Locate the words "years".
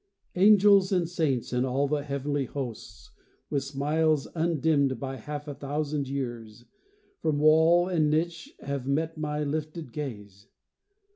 6.09-6.65